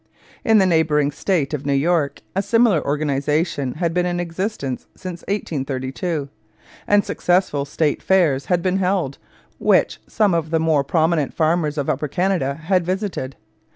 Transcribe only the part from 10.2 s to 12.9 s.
of the more prominent farmers of Upper Canada had